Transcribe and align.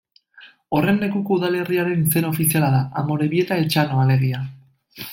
Horren 0.77 0.97
lekuko 1.03 1.35
udalerriaren 1.41 2.03
izen 2.07 2.29
ofiziala 2.31 2.73
da, 2.79 2.83
Amorebieta-Etxano 3.05 4.05
alegia. 4.07 4.43